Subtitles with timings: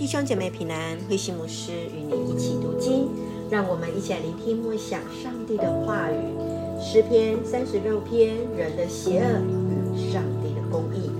[0.00, 3.06] 弟兄姐妹平安，慧馨牧师与你一起读经，
[3.50, 6.16] 让我们一起来聆听默想上帝的话语。
[6.80, 9.26] 诗篇三十六篇，人的邪恶
[9.92, 11.10] 与上帝的公义。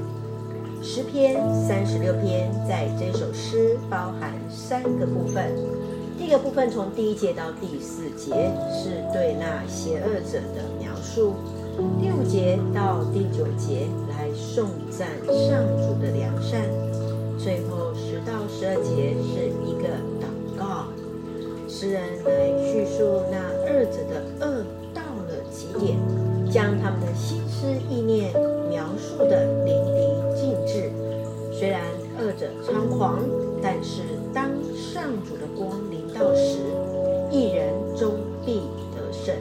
[0.82, 1.36] 诗篇
[1.68, 5.54] 三十六篇在这首诗包含三个部分，
[6.16, 11.34] 第一个部分从第一节到第四节是对那邪恶者的描述，
[12.00, 16.62] 第五节到第九节来颂赞上主的良善。
[17.38, 17.89] 最后
[18.26, 19.88] 到十二节是一个
[20.20, 20.28] 祷
[20.58, 20.88] 告，
[21.68, 22.30] 诗人来
[22.64, 25.96] 叙述那二者的恶到了极点，
[26.50, 28.32] 将他们的心思意念
[28.68, 30.90] 描述得淋漓尽致。
[31.52, 31.82] 虽然
[32.18, 33.20] 恶者猖狂，
[33.62, 34.02] 但是
[34.32, 36.58] 当上主的光临到时，
[37.30, 38.14] 一人终
[38.44, 38.62] 必
[38.94, 39.34] 得胜。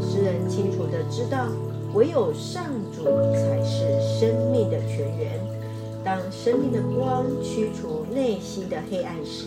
[0.00, 1.46] 诗人清楚地知道，
[1.94, 5.61] 唯有上主才是生命的泉源。
[6.04, 9.46] 当生命的光驱除内心的黑暗时，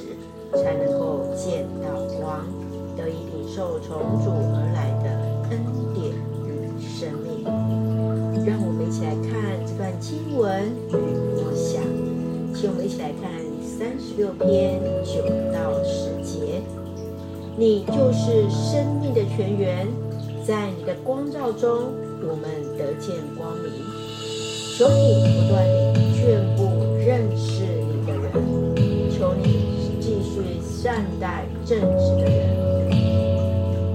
[0.53, 2.45] 才能够见到光，
[2.95, 5.09] 得以领受从主而来的
[5.51, 5.59] 恩
[5.93, 6.13] 典
[6.45, 7.43] 与生命。
[8.45, 10.95] 让我们一起来看这段经文与
[11.35, 11.81] 默想，
[12.53, 16.61] 请我们一起来看三十六篇九到十节。
[17.57, 19.87] 你就是生命的泉源，
[20.45, 21.85] 在你的光照中，
[22.21, 23.71] 我们得见光明。
[24.77, 26.04] 求你不断地。
[26.25, 28.33] 眷顾认识你的人，
[29.11, 32.49] 求你继续善待正直的人。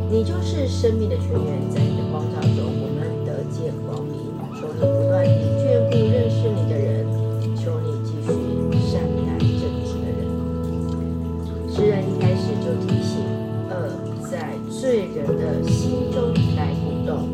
[0.08, 4.14] 你就是生命的泉源，在你的光照中，我们得见光明。
[4.54, 7.04] 求你不断地眷顾认识你的人，
[7.56, 8.30] 求你继续
[8.88, 10.22] 善待正直的人。
[11.68, 11.98] 诗人。
[12.06, 13.26] 一开始就提醒：
[13.70, 13.74] 恶
[14.30, 15.26] 在罪人。
[15.26, 17.28] 的心中来鼓动，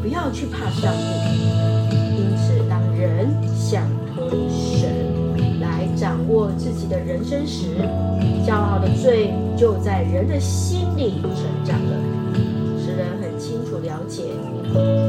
[0.00, 1.97] 不要去怕上帝。
[2.98, 3.84] 人想
[4.50, 4.90] 神
[5.60, 7.66] 来掌握自己的人生时，
[8.44, 11.92] 骄傲的罪就在人的心里成长了。
[12.80, 14.24] 使人很清楚了解，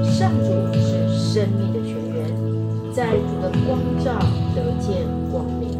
[0.03, 4.19] 上主是生命的泉源，在主的光照
[4.53, 5.71] 得见光明，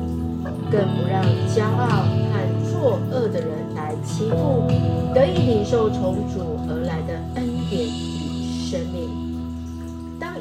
[0.72, 2.34] 更不让骄傲和
[2.72, 4.66] 作恶的人来欺负，
[5.14, 9.29] 得以领受从主而来的恩典与生命。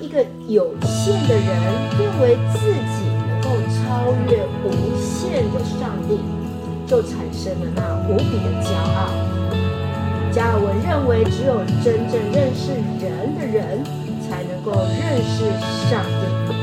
[0.08, 1.44] 一个有限的人
[1.98, 6.18] 认为自己能够超越无限的上帝，
[6.86, 9.12] 就产生了那无比的骄傲。
[10.32, 12.72] 加尔文认为，只有真正认识
[13.04, 13.84] 人的人
[14.24, 15.44] 才能够认识
[15.90, 16.56] 上帝，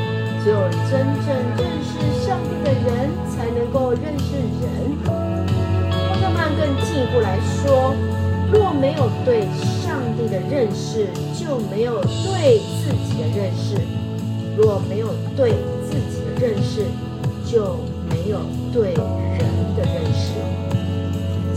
[0.44, 0.57] 只有
[0.89, 4.66] 真正认识上帝的人才能够认识人。
[6.09, 7.94] 奥特曼更进一步来说，
[8.51, 9.41] 若没有对
[9.95, 11.07] 上帝的认识，
[11.39, 13.79] 就没有对自己的认识；
[14.57, 15.07] 若没有
[15.38, 15.53] 对
[15.88, 16.83] 自己的认识，
[17.50, 17.79] 就
[18.09, 18.41] 没有
[18.73, 19.39] 对人
[19.78, 20.35] 的认识。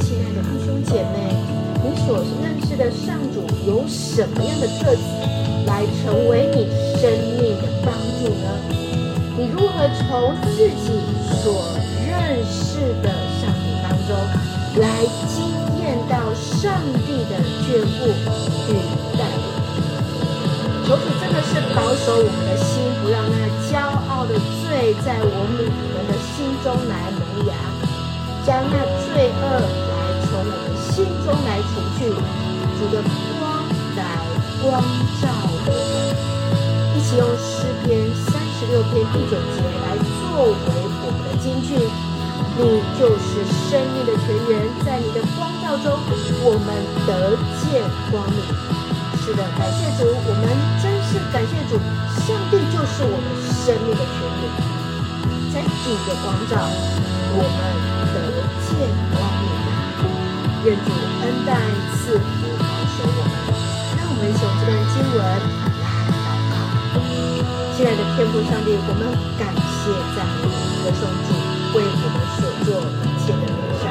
[0.04, 1.34] 亲爱的弟兄姐妹，
[1.82, 5.02] 你所认识的上主有什么样的特质，
[5.66, 7.10] 来成为你生
[7.42, 8.46] 命的帮助呢？
[9.36, 11.02] 你如何从自己
[11.42, 11.74] 所
[12.06, 13.10] 认识的
[13.40, 14.14] 上主当中
[14.80, 14.86] 来
[15.26, 15.57] 经
[16.38, 18.06] 上帝的眷顾
[18.70, 18.74] 与
[19.18, 19.46] 带领？
[20.86, 23.36] 求主真的是保守我们的心，不让那
[23.68, 23.76] 骄
[24.08, 24.32] 傲的
[24.64, 25.60] 罪在我们
[26.08, 27.52] 的心中来萌芽，
[28.46, 28.72] 将那
[29.04, 29.92] 罪恶来
[30.24, 32.08] 从我们心中来除去，
[32.78, 32.96] 主的
[33.36, 34.00] 光来
[34.62, 34.80] 光
[35.20, 35.68] 照我们。
[36.96, 40.56] 一起用诗篇三十六篇第九节来作为
[41.04, 42.07] 我们的金句。
[42.58, 45.94] 你就是生命的泉源，在你的光照中，
[46.42, 46.74] 我们
[47.06, 48.42] 得见光明。
[49.22, 50.42] 是的，感谢主，我们
[50.82, 51.78] 真是感谢主，
[52.26, 54.50] 上帝就是我们生命的泉源，
[55.54, 56.58] 在主的光照，
[57.30, 57.62] 我们
[58.10, 58.74] 得见
[59.14, 59.46] 光明。
[60.66, 60.90] 愿主
[61.22, 61.54] 恩待
[61.94, 63.38] 赐福保守我们。
[63.96, 65.22] 让我们用这段经文
[65.78, 65.86] 来
[66.26, 66.52] 祷告。
[67.76, 69.06] 亲爱的天父上帝，我们
[69.38, 70.50] 感谢赞美
[70.82, 71.47] 歌颂主。
[71.78, 72.74] 为我们所做
[73.06, 73.86] 一切的良善，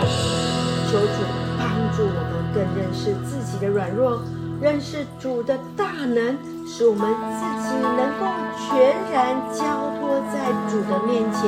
[0.92, 1.24] 求主
[1.58, 4.20] 帮助我们更认识自己的软弱，
[4.60, 6.36] 认识主的大能，
[6.68, 7.08] 使我们
[7.40, 8.28] 自己能够
[8.60, 9.64] 全然交
[9.96, 11.48] 托在主的面前，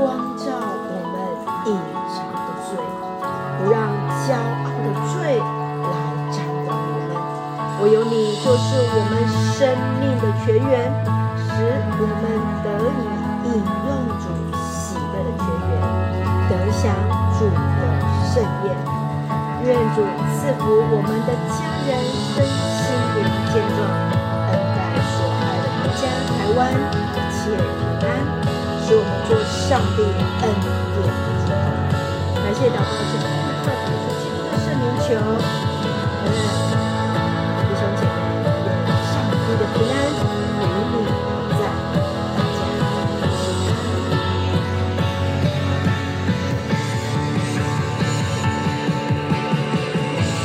[0.00, 1.20] 光照我们
[1.68, 1.76] 隐
[2.08, 2.80] 藏的罪，
[3.60, 3.92] 不让
[4.24, 5.92] 骄傲的罪来
[6.32, 7.12] 掌管我们。
[7.82, 9.68] 唯有你就是我们生
[10.00, 10.88] 命的泉源，
[11.36, 11.52] 使
[12.00, 12.32] 我们
[12.64, 14.24] 得以饮用主。
[15.22, 15.72] 的全员
[16.48, 16.82] 得享
[17.38, 17.82] 主的
[18.32, 18.66] 盛宴，
[19.64, 20.02] 愿主
[20.34, 21.56] 赐福我们的家
[21.86, 21.90] 人
[22.34, 22.82] 身心
[23.14, 23.18] 灵
[23.52, 23.84] 健壮，
[24.48, 24.78] 恩待
[25.14, 28.08] 所爱的国家台湾一切平安，
[28.82, 30.96] 使我们做上帝恩典的主。
[32.54, 32.78] 谢祷告
[33.10, 36.63] 是奉靠主耶稣基督的圣名求。